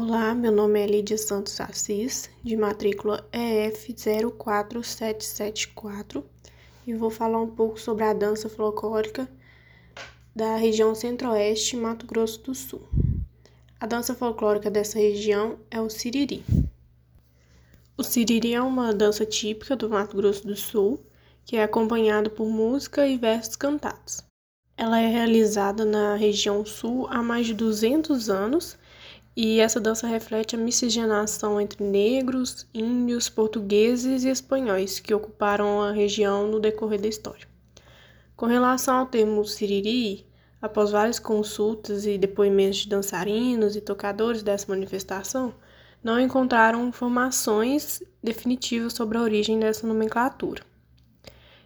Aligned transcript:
Olá, 0.00 0.32
meu 0.32 0.52
nome 0.52 0.80
é 0.80 0.86
Lídia 0.86 1.18
Santos 1.18 1.60
Assis, 1.60 2.30
de 2.44 2.56
matrícula 2.56 3.28
EF04774, 3.32 6.22
e 6.86 6.94
vou 6.94 7.10
falar 7.10 7.40
um 7.40 7.50
pouco 7.50 7.80
sobre 7.80 8.04
a 8.04 8.12
dança 8.12 8.48
folclórica 8.48 9.28
da 10.36 10.54
região 10.54 10.94
Centro-Oeste, 10.94 11.76
Mato 11.76 12.06
Grosso 12.06 12.40
do 12.44 12.54
Sul. 12.54 12.80
A 13.80 13.86
dança 13.86 14.14
folclórica 14.14 14.70
dessa 14.70 15.00
região 15.00 15.58
é 15.68 15.80
o 15.80 15.90
siriri. 15.90 16.44
O 17.96 18.04
siriri 18.04 18.54
é 18.54 18.62
uma 18.62 18.94
dança 18.94 19.26
típica 19.26 19.74
do 19.74 19.90
Mato 19.90 20.16
Grosso 20.16 20.46
do 20.46 20.54
Sul, 20.54 21.04
que 21.44 21.56
é 21.56 21.64
acompanhada 21.64 22.30
por 22.30 22.46
música 22.46 23.04
e 23.08 23.16
versos 23.16 23.56
cantados. 23.56 24.22
Ela 24.76 25.00
é 25.00 25.08
realizada 25.08 25.84
na 25.84 26.14
região 26.14 26.64
sul 26.64 27.08
há 27.10 27.20
mais 27.20 27.48
de 27.48 27.54
200 27.54 28.30
anos 28.30 28.78
e 29.40 29.60
essa 29.60 29.78
dança 29.78 30.04
reflete 30.04 30.56
a 30.56 30.58
miscigenação 30.58 31.60
entre 31.60 31.84
negros, 31.84 32.66
índios, 32.74 33.28
portugueses 33.28 34.24
e 34.24 34.28
espanhóis 34.28 34.98
que 34.98 35.14
ocuparam 35.14 35.80
a 35.80 35.92
região 35.92 36.48
no 36.48 36.58
decorrer 36.58 37.00
da 37.00 37.06
história. 37.06 37.46
Com 38.34 38.46
relação 38.46 38.96
ao 38.96 39.06
termo 39.06 39.44
siriri, 39.44 40.26
após 40.60 40.90
várias 40.90 41.20
consultas 41.20 42.04
e 42.04 42.18
depoimentos 42.18 42.78
de 42.78 42.88
dançarinos 42.88 43.76
e 43.76 43.80
tocadores 43.80 44.42
dessa 44.42 44.66
manifestação, 44.68 45.54
não 46.02 46.18
encontraram 46.18 46.88
informações 46.88 48.02
definitivas 48.20 48.94
sobre 48.94 49.18
a 49.18 49.22
origem 49.22 49.60
dessa 49.60 49.86
nomenclatura. 49.86 50.64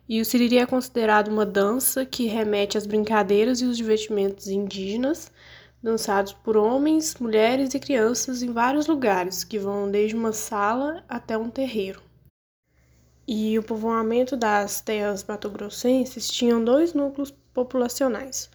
E 0.06 0.20
o 0.20 0.26
siriri 0.26 0.58
é 0.58 0.66
considerado 0.66 1.28
uma 1.28 1.46
dança 1.46 2.04
que 2.04 2.26
remete 2.26 2.76
às 2.76 2.84
brincadeiras 2.84 3.62
e 3.62 3.64
os 3.64 3.78
divertimentos 3.78 4.48
indígenas, 4.48 5.31
dançados 5.82 6.32
por 6.32 6.56
homens, 6.56 7.16
mulheres 7.16 7.74
e 7.74 7.80
crianças 7.80 8.42
em 8.42 8.52
vários 8.52 8.86
lugares, 8.86 9.42
que 9.42 9.58
vão 9.58 9.90
desde 9.90 10.14
uma 10.14 10.32
sala 10.32 11.02
até 11.08 11.36
um 11.36 11.50
terreiro. 11.50 12.00
E 13.26 13.58
o 13.58 13.62
povoamento 13.62 14.36
das 14.36 14.80
terras 14.80 15.24
matogrossenses 15.24 16.28
tinham 16.28 16.64
dois 16.64 16.94
núcleos 16.94 17.32
populacionais, 17.52 18.48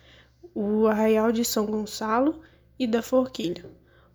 o 0.55 0.87
Arraial 0.87 1.31
de 1.31 1.43
São 1.43 1.65
Gonçalo 1.65 2.41
e 2.79 2.87
da 2.87 3.01
Forquilha. 3.01 3.65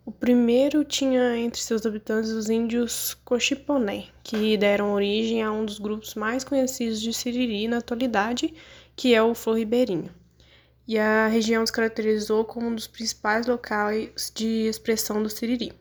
O 0.04 0.10
primeiro 0.10 0.84
tinha 0.84 1.36
entre 1.36 1.60
seus 1.60 1.86
habitantes 1.86 2.30
os 2.30 2.50
índios 2.50 3.14
Cochiponé, 3.24 4.06
que 4.24 4.56
deram 4.56 4.92
origem 4.92 5.42
a 5.42 5.52
um 5.52 5.64
dos 5.64 5.78
grupos 5.78 6.16
mais 6.16 6.42
conhecidos 6.42 7.00
de 7.00 7.12
Siriri 7.12 7.68
na 7.68 7.78
atualidade, 7.78 8.52
que 8.96 9.14
é 9.14 9.22
o 9.22 9.34
Flor 9.34 9.58
Ribeirinho. 9.58 10.21
E 10.86 10.98
a 10.98 11.28
região 11.28 11.64
se 11.64 11.72
caracterizou 11.72 12.44
como 12.44 12.66
um 12.66 12.74
dos 12.74 12.86
principais 12.86 13.46
locais 13.46 14.32
de 14.34 14.66
expressão 14.66 15.22
do 15.22 15.30
Siriri. 15.30 15.72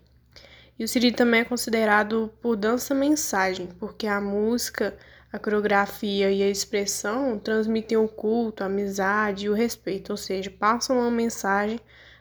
E 0.77 0.83
o 0.83 0.87
Siriri 0.87 1.15
também 1.15 1.41
é 1.41 1.45
considerado 1.45 2.31
por 2.41 2.55
dança-mensagem, 2.55 3.67
porque 3.79 4.07
a 4.07 4.21
música, 4.21 4.97
a 5.31 5.39
coreografia 5.39 6.31
e 6.31 6.41
a 6.43 6.49
expressão 6.49 7.37
transmitem 7.39 7.97
o 7.97 8.07
culto, 8.07 8.63
a 8.63 8.67
amizade 8.67 9.45
e 9.45 9.49
o 9.49 9.53
respeito, 9.53 10.11
ou 10.11 10.17
seja, 10.17 10.49
passam 10.49 10.97
uma 10.97 11.11
mensagem 11.11 11.79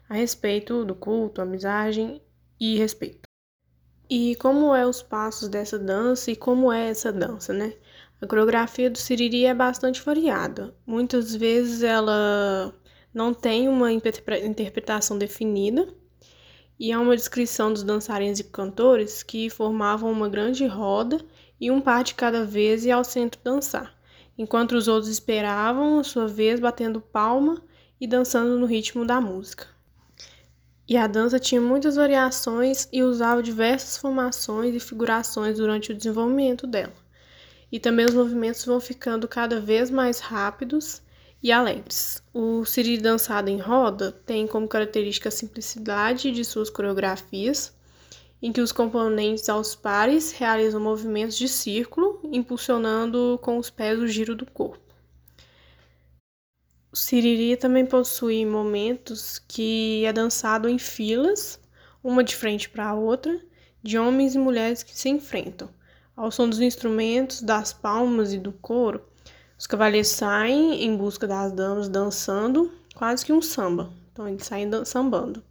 a 0.08 0.14
respeito 0.14 0.84
do 0.84 0.94
culto, 0.94 1.40
amizade 1.40 2.20
e 2.58 2.76
respeito. 2.76 3.28
E 4.08 4.34
como 4.36 4.74
é 4.74 4.84
os 4.84 5.02
passos 5.02 5.48
dessa 5.48 5.78
dança 5.78 6.32
e 6.32 6.36
como 6.36 6.72
é 6.72 6.88
essa 6.88 7.12
dança, 7.12 7.52
né? 7.52 7.74
A 8.22 8.26
coreografia 8.26 8.90
do 8.90 8.98
Siriri 8.98 9.46
é 9.46 9.54
bastante 9.54 10.02
variada. 10.02 10.74
Muitas 10.86 11.34
vezes 11.34 11.82
ela 11.82 12.74
não 13.14 13.32
tem 13.32 13.66
uma 13.66 13.90
interpretação 13.90 15.16
definida 15.16 15.88
e 16.78 16.92
é 16.92 16.98
uma 16.98 17.16
descrição 17.16 17.72
dos 17.72 17.82
dançarinos 17.82 18.38
e 18.38 18.44
cantores 18.44 19.22
que 19.22 19.48
formavam 19.48 20.12
uma 20.12 20.28
grande 20.28 20.66
roda 20.66 21.18
e 21.58 21.70
um 21.70 21.80
par 21.80 22.04
de 22.04 22.14
cada 22.14 22.44
vez 22.44 22.84
e 22.84 22.90
ao 22.90 23.04
centro 23.04 23.40
dançar, 23.42 23.98
enquanto 24.36 24.72
os 24.72 24.86
outros 24.86 25.10
esperavam 25.10 25.98
a 25.98 26.04
sua 26.04 26.28
vez 26.28 26.60
batendo 26.60 27.00
palma 27.00 27.62
e 27.98 28.06
dançando 28.06 28.58
no 28.58 28.66
ritmo 28.66 29.06
da 29.06 29.18
música. 29.18 29.66
E 30.86 30.94
a 30.94 31.06
dança 31.06 31.38
tinha 31.38 31.60
muitas 31.60 31.96
variações 31.96 32.86
e 32.92 33.02
usava 33.02 33.42
diversas 33.42 33.96
formações 33.96 34.74
e 34.74 34.80
figurações 34.80 35.56
durante 35.56 35.90
o 35.90 35.94
desenvolvimento 35.94 36.66
dela. 36.66 36.99
E 37.70 37.78
também 37.78 38.06
os 38.06 38.14
movimentos 38.14 38.64
vão 38.64 38.80
ficando 38.80 39.28
cada 39.28 39.60
vez 39.60 39.90
mais 39.90 40.18
rápidos 40.20 41.02
e 41.42 41.52
alegres. 41.52 42.22
O 42.34 42.64
siri 42.64 42.98
dançado 42.98 43.48
em 43.48 43.58
roda 43.58 44.12
tem 44.12 44.46
como 44.46 44.68
característica 44.68 45.28
a 45.28 45.32
simplicidade 45.32 46.30
de 46.30 46.44
suas 46.44 46.68
coreografias, 46.68 47.72
em 48.42 48.52
que 48.52 48.60
os 48.60 48.72
componentes 48.72 49.48
aos 49.48 49.74
pares 49.74 50.32
realizam 50.32 50.80
movimentos 50.80 51.36
de 51.36 51.48
círculo, 51.48 52.20
impulsionando 52.24 53.38
com 53.42 53.58
os 53.58 53.70
pés 53.70 53.98
o 53.98 54.08
giro 54.08 54.34
do 54.34 54.46
corpo. 54.46 54.90
O 56.92 56.96
siriri 56.96 57.56
também 57.56 57.86
possui 57.86 58.44
momentos 58.44 59.38
que 59.46 60.04
é 60.04 60.12
dançado 60.12 60.68
em 60.68 60.78
filas, 60.78 61.60
uma 62.02 62.24
de 62.24 62.34
frente 62.34 62.68
para 62.68 62.88
a 62.88 62.94
outra, 62.94 63.40
de 63.82 63.98
homens 63.98 64.34
e 64.34 64.38
mulheres 64.38 64.82
que 64.82 64.96
se 64.96 65.08
enfrentam. 65.08 65.68
Ao 66.20 66.30
som 66.30 66.48
dos 66.48 66.60
instrumentos, 66.60 67.40
das 67.40 67.72
palmas 67.72 68.32
e 68.32 68.38
do 68.38 68.52
coro, 68.52 69.02
os 69.58 69.66
cavaleiros 69.66 70.08
saem 70.08 70.84
em 70.84 70.96
busca 70.96 71.26
das 71.26 71.52
damas 71.52 71.88
dançando, 71.88 72.70
quase 72.94 73.24
que 73.24 73.32
um 73.32 73.40
samba. 73.40 73.90
Então 74.12 74.28
eles 74.28 74.44
saem 74.44 74.68
sambando. 74.84 75.42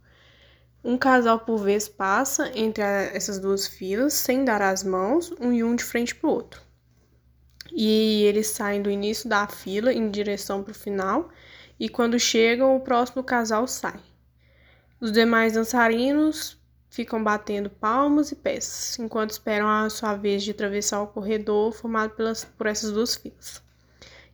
Um 0.84 0.96
casal 0.96 1.40
por 1.40 1.58
vez 1.58 1.88
passa 1.88 2.50
entre 2.54 2.82
essas 2.82 3.38
duas 3.38 3.66
filas 3.66 4.12
sem 4.14 4.44
dar 4.44 4.62
as 4.62 4.84
mãos, 4.84 5.32
um 5.40 5.52
e 5.52 5.64
um 5.64 5.74
de 5.74 5.82
frente 5.82 6.14
para 6.14 6.28
o 6.28 6.32
outro 6.32 6.70
e 7.72 8.24
eles 8.24 8.48
saem 8.48 8.82
do 8.82 8.90
início 8.90 9.28
da 9.28 9.46
fila 9.46 9.92
em 9.92 10.10
direção 10.10 10.62
para 10.62 10.72
o 10.72 10.74
final, 10.74 11.28
e 11.78 11.88
quando 11.88 12.18
chegam, 12.18 12.76
o 12.76 12.80
próximo 12.80 13.22
casal 13.22 13.66
sai. 13.66 13.98
Os 15.00 15.12
demais 15.12 15.54
dançarinos 15.54 16.59
ficam 16.90 17.22
batendo 17.22 17.70
palmas 17.70 18.32
e 18.32 18.36
pés, 18.36 18.98
enquanto 18.98 19.30
esperam 19.30 19.68
a 19.68 19.88
sua 19.88 20.16
vez 20.16 20.42
de 20.42 20.50
atravessar 20.50 21.00
o 21.00 21.06
corredor 21.06 21.72
formado 21.72 22.10
pelas, 22.10 22.44
por 22.44 22.66
essas 22.66 22.90
duas 22.90 23.14
filas, 23.14 23.62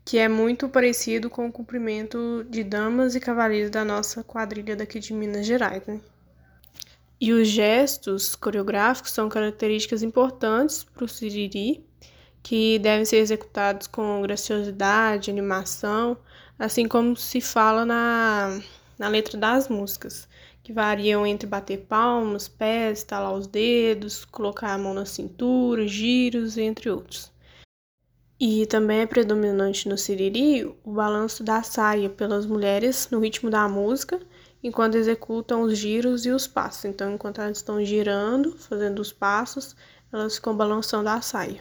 que 0.04 0.16
é 0.16 0.26
muito 0.26 0.68
parecido 0.68 1.28
com 1.28 1.46
o 1.46 1.52
cumprimento 1.52 2.44
de 2.48 2.64
damas 2.64 3.14
e 3.14 3.20
cavaleiros 3.20 3.70
da 3.70 3.84
nossa 3.84 4.24
quadrilha 4.24 4.74
daqui 4.74 4.98
de 4.98 5.12
Minas 5.12 5.44
Gerais. 5.46 5.86
Né? 5.86 6.00
E 7.20 7.32
os 7.32 7.46
gestos 7.46 8.34
coreográficos 8.34 9.12
são 9.12 9.28
características 9.28 10.02
importantes 10.02 10.82
para 10.82 11.04
o 11.04 11.08
siriri, 11.08 11.84
que 12.42 12.78
devem 12.78 13.04
ser 13.04 13.16
executados 13.16 13.86
com 13.86 14.22
graciosidade, 14.22 15.30
animação, 15.30 16.16
assim 16.58 16.88
como 16.88 17.16
se 17.16 17.40
fala 17.40 17.84
na, 17.84 18.60
na 18.98 19.08
letra 19.08 19.36
das 19.36 19.68
músicas, 19.68 20.28
que 20.66 20.72
variam 20.72 21.24
entre 21.24 21.46
bater 21.46 21.86
palmas, 21.86 22.48
pés, 22.48 22.98
estalar 22.98 23.32
os 23.32 23.46
dedos, 23.46 24.24
colocar 24.24 24.74
a 24.74 24.78
mão 24.78 24.92
na 24.92 25.06
cintura, 25.06 25.86
giros, 25.86 26.58
entre 26.58 26.90
outros. 26.90 27.30
E 28.40 28.66
também 28.66 28.98
é 28.98 29.06
predominante 29.06 29.88
no 29.88 29.96
siriri 29.96 30.64
o 30.64 30.90
balanço 30.92 31.44
da 31.44 31.62
saia 31.62 32.10
pelas 32.10 32.46
mulheres 32.46 33.08
no 33.12 33.20
ritmo 33.20 33.48
da 33.48 33.68
música, 33.68 34.18
enquanto 34.60 34.96
executam 34.96 35.62
os 35.62 35.78
giros 35.78 36.26
e 36.26 36.30
os 36.30 36.48
passos. 36.48 36.84
Então, 36.86 37.14
enquanto 37.14 37.40
elas 37.40 37.58
estão 37.58 37.84
girando, 37.84 38.56
fazendo 38.58 38.98
os 38.98 39.12
passos, 39.12 39.76
elas 40.12 40.34
ficam 40.34 40.56
balançando 40.56 41.08
a 41.08 41.20
saia. 41.20 41.60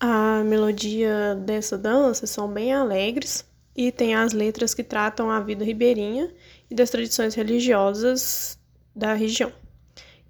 A 0.00 0.42
melodia 0.42 1.34
dessa 1.34 1.76
dança 1.76 2.26
são 2.26 2.48
bem 2.48 2.72
alegres 2.72 3.44
e 3.76 3.90
tem 3.90 4.14
as 4.14 4.32
letras 4.32 4.74
que 4.74 4.82
tratam 4.82 5.30
a 5.30 5.40
vida 5.40 5.64
ribeirinha 5.64 6.30
e 6.70 6.74
das 6.74 6.90
tradições 6.90 7.34
religiosas 7.34 8.58
da 8.94 9.14
região. 9.14 9.52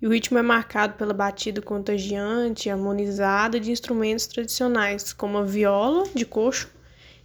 E 0.01 0.07
o 0.07 0.11
ritmo 0.11 0.39
é 0.39 0.43
marcado 0.43 0.95
pela 0.95 1.15
batida 1.15 1.63
contagiante, 1.63 2.69
harmonizada 2.69 3.61
de 3.61 3.71
instrumentos 3.71 4.27
tradicionais, 4.27 5.13
como 5.13 5.39
a 5.39 5.45
viola 5.45 6.05
de 6.15 6.25
coxo, 6.25 6.69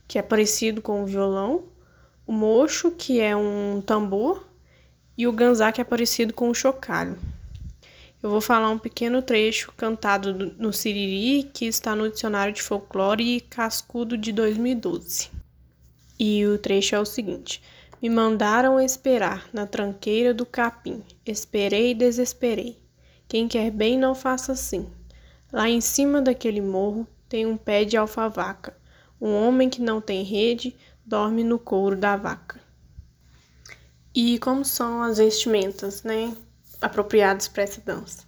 que 0.08 0.20
é 0.20 0.22
parecido 0.22 0.82
com 0.82 1.04
o 1.04 1.06
violão, 1.06 1.64
o 2.26 2.32
mocho, 2.32 2.92
que 2.92 3.20
é 3.20 3.36
um 3.36 3.82
tambor, 3.86 4.48
e 5.18 5.26
o 5.28 5.32
ganzá, 5.32 5.72
que 5.72 5.82
é 5.82 5.84
parecido 5.84 6.34
com 6.34 6.50
o 6.50 6.54
chocalho 6.54 7.18
eu 8.22 8.32
vou 8.32 8.42
falar 8.42 8.70
um 8.70 8.80
pequeno 8.80 9.22
trecho 9.22 9.72
cantado 9.78 10.54
no 10.58 10.74
Siriri 10.74 11.44
que 11.44 11.66
está 11.66 11.96
no 11.96 12.10
Dicionário 12.10 12.54
de 12.54 12.62
Folclore 12.62 13.42
Cascudo 13.42 14.18
de 14.18 14.32
2012. 14.32 15.37
E 16.20 16.46
o 16.46 16.58
trecho 16.58 16.96
é 16.96 17.00
o 17.00 17.06
seguinte: 17.06 17.62
Me 18.02 18.10
mandaram 18.10 18.80
esperar 18.80 19.50
na 19.54 19.66
tranqueira 19.66 20.34
do 20.34 20.46
capim. 20.46 21.04
Esperei 21.26 21.92
e 21.92 21.96
desesperei. 21.96 22.80
Quem 23.28 23.48
quer 23.48 23.72
bem 23.72 23.98
não 23.98 24.16
faça 24.16 24.54
assim. 24.54 24.90
Lá 25.52 25.70
em 25.70 25.82
cima 25.82 26.22
daquele 26.22 26.62
morro 26.62 27.08
tem 27.30 27.46
um 27.46 27.58
pé 27.58 27.84
de 27.86 27.98
alfavaca. 27.98 28.76
Um 29.20 29.34
homem 29.34 29.70
que 29.70 29.82
não 29.82 30.00
tem 30.00 30.24
rede 30.24 30.76
dorme 31.06 31.44
no 31.44 31.58
couro 31.58 31.96
da 31.96 32.16
vaca. 32.16 32.60
E 34.14 34.40
como 34.40 34.66
são 34.66 35.02
as 35.02 35.18
vestimentas, 35.18 36.04
né? 36.04 36.36
apropriados 36.82 37.48
para 37.48 37.64
essa 37.64 37.82
dança. 37.82 38.26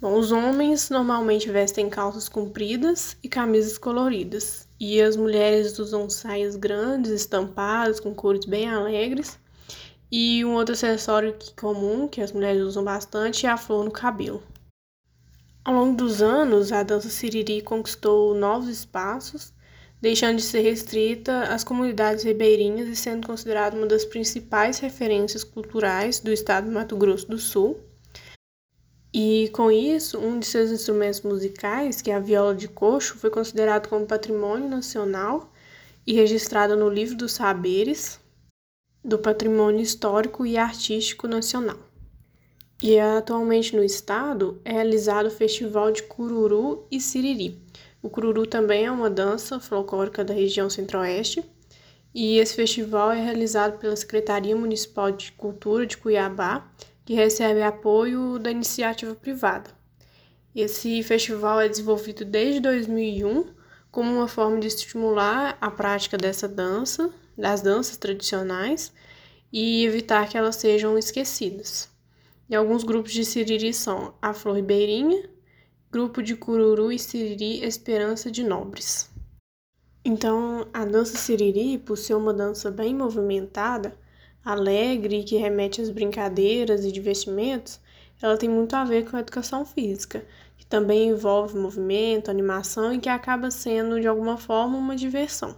Bom, 0.00 0.18
os 0.18 0.32
homens 0.32 0.90
normalmente 0.90 1.50
vestem 1.50 1.88
calças 1.88 2.28
compridas 2.28 3.16
e 3.22 3.28
camisas 3.28 3.78
coloridas, 3.78 4.68
e 4.78 5.00
as 5.00 5.16
mulheres 5.16 5.78
usam 5.78 6.08
saias 6.10 6.56
grandes, 6.56 7.10
estampadas, 7.12 8.00
com 8.00 8.14
cores 8.14 8.44
bem 8.44 8.68
alegres. 8.68 9.38
E 10.10 10.44
um 10.44 10.54
outro 10.54 10.74
acessório 10.74 11.36
comum 11.56 12.06
que 12.06 12.20
as 12.20 12.32
mulheres 12.32 12.62
usam 12.62 12.84
bastante 12.84 13.46
é 13.46 13.50
a 13.50 13.56
flor 13.56 13.84
no 13.84 13.90
cabelo. 13.90 14.42
Ao 15.64 15.72
longo 15.72 15.96
dos 15.96 16.20
anos, 16.20 16.72
a 16.72 16.82
dança 16.82 17.08
siriri 17.08 17.62
conquistou 17.62 18.34
novos 18.34 18.68
espaços, 18.68 19.52
deixando 20.00 20.36
de 20.36 20.42
ser 20.42 20.60
restrita 20.60 21.44
às 21.44 21.64
comunidades 21.64 22.22
ribeirinhas 22.22 22.86
e 22.86 22.94
sendo 22.94 23.26
considerada 23.26 23.76
uma 23.76 23.86
das 23.86 24.04
principais 24.04 24.78
referências 24.78 25.42
culturais 25.42 26.20
do 26.20 26.30
estado 26.30 26.66
do 26.66 26.72
Mato 26.72 26.96
Grosso 26.96 27.26
do 27.26 27.38
Sul 27.38 27.80
e 29.16 29.48
com 29.50 29.70
isso, 29.70 30.18
um 30.18 30.40
de 30.40 30.46
seus 30.46 30.72
instrumentos 30.72 31.20
musicais, 31.20 32.02
que 32.02 32.10
é 32.10 32.16
a 32.16 32.18
viola 32.18 32.52
de 32.52 32.66
coxo, 32.66 33.16
foi 33.16 33.30
considerado 33.30 33.88
como 33.88 34.04
patrimônio 34.04 34.68
nacional 34.68 35.52
e 36.04 36.12
registrado 36.14 36.74
no 36.74 36.88
Livro 36.88 37.16
dos 37.16 37.30
Saberes 37.30 38.18
do 39.04 39.16
Patrimônio 39.16 39.80
Histórico 39.80 40.44
e 40.44 40.58
Artístico 40.58 41.28
Nacional. 41.28 41.78
E 42.82 42.98
atualmente 42.98 43.76
no 43.76 43.84
estado 43.84 44.60
é 44.64 44.72
realizado 44.72 45.26
o 45.26 45.30
Festival 45.30 45.92
de 45.92 46.02
Cururu 46.02 46.84
e 46.90 47.00
Siriri. 47.00 47.62
O 48.02 48.10
cururu 48.10 48.48
também 48.48 48.86
é 48.86 48.90
uma 48.90 49.08
dança 49.08 49.60
folclórica 49.60 50.24
da 50.24 50.34
região 50.34 50.68
centro-oeste, 50.68 51.44
e 52.12 52.38
esse 52.38 52.56
festival 52.56 53.12
é 53.12 53.22
realizado 53.22 53.78
pela 53.78 53.94
Secretaria 53.94 54.56
Municipal 54.56 55.12
de 55.12 55.30
Cultura 55.30 55.86
de 55.86 55.96
Cuiabá 55.96 56.68
que 57.04 57.14
recebe 57.14 57.62
apoio 57.62 58.38
da 58.38 58.50
iniciativa 58.50 59.14
privada. 59.14 59.70
Esse 60.54 61.02
festival 61.02 61.60
é 61.60 61.68
desenvolvido 61.68 62.24
desde 62.24 62.60
2001 62.60 63.46
como 63.90 64.12
uma 64.12 64.26
forma 64.26 64.58
de 64.58 64.66
estimular 64.66 65.56
a 65.60 65.70
prática 65.70 66.16
dessa 66.16 66.48
dança, 66.48 67.12
das 67.36 67.60
danças 67.60 67.96
tradicionais, 67.96 68.92
e 69.52 69.84
evitar 69.84 70.28
que 70.28 70.36
elas 70.36 70.56
sejam 70.56 70.98
esquecidas. 70.98 71.88
E 72.48 72.54
alguns 72.54 72.82
grupos 72.82 73.12
de 73.12 73.24
Siriri 73.24 73.72
são 73.72 74.14
a 74.20 74.32
Flor 74.32 74.56
Ribeirinha, 74.56 75.30
Grupo 75.92 76.22
de 76.22 76.34
Cururu 76.34 76.90
e 76.90 76.98
Siriri 76.98 77.64
Esperança 77.64 78.30
de 78.30 78.42
Nobres. 78.42 79.08
Então, 80.04 80.66
a 80.72 80.84
dança 80.84 81.16
Siriri, 81.16 81.78
por 81.78 81.96
ser 81.96 82.14
uma 82.14 82.34
dança 82.34 82.70
bem 82.70 82.94
movimentada, 82.94 83.96
alegre 84.44 85.20
e 85.20 85.24
que 85.24 85.36
remete 85.36 85.80
às 85.80 85.90
brincadeiras 85.90 86.84
e 86.84 86.92
divertimentos, 86.92 87.80
ela 88.20 88.36
tem 88.36 88.48
muito 88.48 88.74
a 88.76 88.84
ver 88.84 89.08
com 89.08 89.16
a 89.16 89.20
educação 89.20 89.64
física, 89.64 90.24
que 90.56 90.66
também 90.66 91.08
envolve 91.08 91.56
movimento, 91.56 92.30
animação 92.30 92.92
e 92.92 92.98
que 92.98 93.08
acaba 93.08 93.50
sendo 93.50 94.00
de 94.00 94.06
alguma 94.06 94.36
forma 94.36 94.78
uma 94.78 94.96
diversão. 94.96 95.56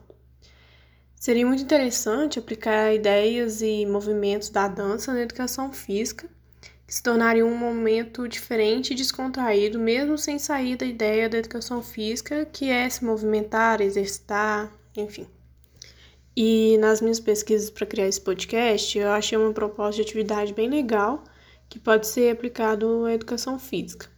Seria 1.15 1.47
muito 1.47 1.62
interessante 1.62 2.38
aplicar 2.38 2.94
ideias 2.94 3.62
e 3.62 3.85
movimentos 3.87 4.50
da 4.50 4.69
dança 4.69 5.12
na 5.12 5.23
educação 5.23 5.73
física, 5.73 6.29
que 6.87 6.94
se 6.94 7.03
tornaria 7.03 7.44
um 7.44 7.56
momento 7.56 8.29
diferente 8.29 8.93
e 8.93 8.97
descontraído, 8.97 9.79
mesmo 9.79 10.17
sem 10.17 10.39
sair 10.39 10.77
da 10.77 10.87
ideia 10.87 11.29
da 11.29 11.39
educação 11.39 11.82
física, 11.82 12.44
que 12.44 12.71
é 12.71 12.89
se 12.89 13.05
movimentar, 13.05 13.81
exercitar, 13.81 14.73
enfim. 14.97 15.27
E 16.37 16.77
nas 16.79 17.00
minhas 17.00 17.19
pesquisas 17.19 17.71
para 17.71 17.87
criar 17.87 18.09
esse 18.09 18.21
podcast, 18.21 18.99
eu 18.99 19.09
achei 19.09 19.38
uma 19.38 19.55
proposta 19.55 19.97
de 19.97 20.03
atividade 20.03 20.53
bem 20.53 20.69
legal 20.69 21.25
que 21.67 21.79
pode 21.79 22.06
ser 22.06 22.31
aplicado 22.31 23.06
à 23.06 23.15
educação 23.15 23.59
física. 23.59 24.09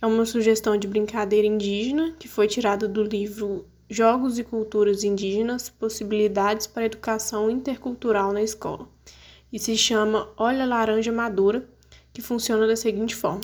É 0.00 0.06
uma 0.06 0.24
sugestão 0.24 0.78
de 0.78 0.88
brincadeira 0.88 1.46
indígena 1.46 2.16
que 2.18 2.26
foi 2.26 2.48
tirada 2.48 2.88
do 2.88 3.02
livro 3.02 3.66
Jogos 3.90 4.38
e 4.38 4.44
Culturas 4.44 5.04
Indígenas 5.04 5.68
Possibilidades 5.68 6.66
para 6.66 6.84
a 6.84 6.86
Educação 6.86 7.50
Intercultural 7.50 8.32
na 8.32 8.42
Escola 8.42 8.88
e 9.52 9.58
se 9.58 9.76
chama 9.76 10.32
Olha 10.36 10.64
Laranja 10.64 11.12
Madura, 11.12 11.68
que 12.12 12.22
funciona 12.22 12.66
da 12.66 12.76
seguinte 12.76 13.14
forma: 13.14 13.42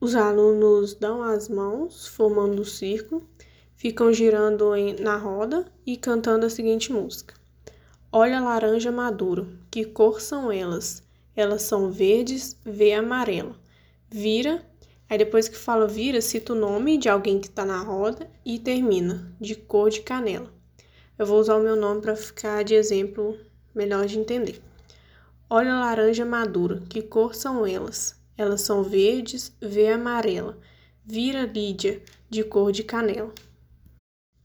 os 0.00 0.14
alunos 0.14 0.94
dão 0.94 1.22
as 1.22 1.48
mãos, 1.48 2.06
formando 2.06 2.60
um 2.60 2.64
círculo 2.64 3.26
ficam 3.78 4.12
girando 4.12 4.74
em, 4.74 4.96
na 4.96 5.16
roda 5.16 5.64
e 5.86 5.96
cantando 5.96 6.44
a 6.44 6.50
seguinte 6.50 6.92
música: 6.92 7.34
Olha 8.12 8.40
laranja 8.40 8.92
maduro, 8.92 9.56
que 9.70 9.84
cor 9.84 10.20
são 10.20 10.52
elas? 10.52 11.02
Elas 11.34 11.62
são 11.62 11.90
verdes, 11.90 12.58
vê 12.64 12.92
amarela. 12.92 13.54
Vira, 14.10 14.62
aí 15.08 15.16
depois 15.16 15.48
que 15.48 15.56
fala 15.56 15.86
vira, 15.86 16.20
cita 16.20 16.52
o 16.52 16.56
nome 16.56 16.98
de 16.98 17.08
alguém 17.08 17.38
que 17.38 17.46
está 17.46 17.64
na 17.64 17.80
roda 17.80 18.28
e 18.44 18.58
termina, 18.58 19.32
de 19.40 19.54
cor 19.54 19.88
de 19.88 20.00
canela. 20.00 20.52
Eu 21.16 21.26
vou 21.26 21.38
usar 21.38 21.56
o 21.56 21.62
meu 21.62 21.76
nome 21.76 22.00
para 22.00 22.16
ficar 22.16 22.64
de 22.64 22.74
exemplo 22.74 23.38
melhor 23.74 24.06
de 24.06 24.18
entender. 24.18 24.60
Olha 25.48 25.78
laranja 25.78 26.24
madura, 26.24 26.82
que 26.88 27.00
cor 27.00 27.34
são 27.34 27.64
elas? 27.64 28.16
Elas 28.36 28.62
são 28.62 28.82
verdes, 28.82 29.52
vê 29.60 29.88
amarela. 29.88 30.58
Vira 31.04 31.44
Lídia, 31.46 32.02
de 32.28 32.42
cor 32.42 32.72
de 32.72 32.82
canela. 32.82 33.32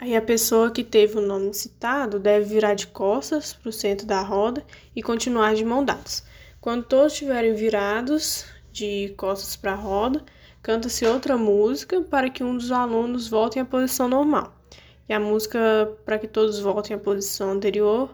Aí 0.03 0.17
a 0.17 0.21
pessoa 0.21 0.69
que 0.69 0.83
teve 0.83 1.17
o 1.17 1.21
nome 1.21 1.53
citado 1.53 2.19
deve 2.19 2.43
virar 2.43 2.73
de 2.73 2.87
costas 2.87 3.53
para 3.53 3.69
o 3.69 3.71
centro 3.71 4.05
da 4.05 4.21
roda 4.21 4.61
e 4.93 5.01
continuar 5.01 5.55
de 5.55 5.63
mão 5.63 5.81
dadas. 5.81 6.25
Quando 6.59 6.83
todos 6.83 7.13
estiverem 7.13 7.55
virados 7.55 8.43
de 8.69 9.13
costas 9.15 9.55
para 9.55 9.71
a 9.71 9.75
roda, 9.75 10.21
canta-se 10.61 11.05
outra 11.05 11.37
música 11.37 12.01
para 12.01 12.29
que 12.29 12.43
um 12.43 12.57
dos 12.57 12.69
alunos 12.69 13.29
volte 13.29 13.59
à 13.59 13.63
posição 13.63 14.09
normal. 14.09 14.53
E 15.07 15.13
a 15.13 15.21
música 15.21 15.97
para 16.03 16.19
que 16.19 16.27
todos 16.27 16.59
voltem 16.59 16.97
à 16.97 16.99
posição 16.99 17.51
anterior 17.51 18.13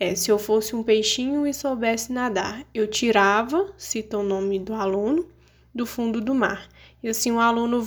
é 0.00 0.14
Se 0.14 0.30
eu 0.30 0.38
fosse 0.38 0.74
um 0.74 0.82
peixinho 0.82 1.46
e 1.46 1.52
soubesse 1.52 2.14
nadar, 2.14 2.64
eu 2.72 2.86
tirava, 2.86 3.74
cita 3.76 4.16
o 4.16 4.22
nome 4.22 4.58
do 4.58 4.72
aluno, 4.72 5.28
do 5.74 5.84
fundo 5.84 6.18
do 6.18 6.34
mar. 6.34 6.66
E 7.02 7.10
assim 7.10 7.30
o 7.30 7.40
aluno 7.40 7.86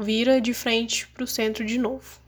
vira 0.00 0.40
de 0.40 0.52
frente 0.52 1.06
para 1.06 1.22
o 1.22 1.28
centro 1.28 1.64
de 1.64 1.78
novo. 1.78 2.21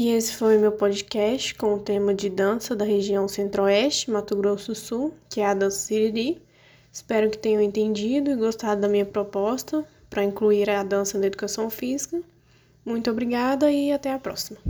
E 0.00 0.10
esse 0.10 0.36
foi 0.36 0.58
meu 0.58 0.70
podcast 0.70 1.56
com 1.56 1.74
o 1.74 1.80
tema 1.80 2.14
de 2.14 2.30
dança 2.30 2.76
da 2.76 2.84
região 2.84 3.26
Centro-Oeste, 3.26 4.12
Mato 4.12 4.36
Grosso 4.36 4.68
do 4.68 4.74
Sul, 4.76 5.12
que 5.28 5.40
é 5.40 5.46
a 5.46 5.52
dança 5.52 5.76
Siriri. 5.76 6.40
Espero 6.92 7.28
que 7.28 7.36
tenham 7.36 7.60
entendido 7.60 8.30
e 8.30 8.36
gostado 8.36 8.80
da 8.80 8.86
minha 8.86 9.04
proposta 9.04 9.84
para 10.08 10.22
incluir 10.22 10.70
a 10.70 10.84
dança 10.84 11.18
na 11.18 11.26
educação 11.26 11.68
física. 11.68 12.22
Muito 12.84 13.10
obrigada 13.10 13.72
e 13.72 13.90
até 13.90 14.12
a 14.12 14.20
próxima. 14.20 14.60